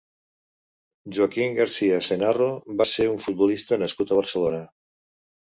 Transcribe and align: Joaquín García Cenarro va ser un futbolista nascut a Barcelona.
Joaquín 1.17 1.53
García 1.59 1.99
Cenarro 2.09 2.49
va 2.81 2.89
ser 2.95 3.07
un 3.13 3.21
futbolista 3.27 3.81
nascut 3.85 4.15
a 4.17 4.21
Barcelona. 4.23 4.65